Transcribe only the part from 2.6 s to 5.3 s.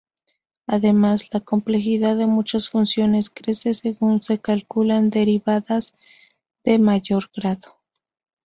funciones crece según se calculan